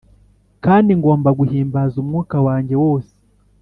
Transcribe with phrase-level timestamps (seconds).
[0.65, 3.13] kandi ngomba guhimbaza umwuka wanjye wose.